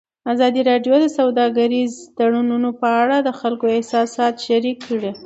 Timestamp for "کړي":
4.87-5.11